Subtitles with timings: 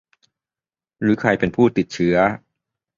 [1.01, 2.15] หรือใครเป็นผู้ติดเชื้อ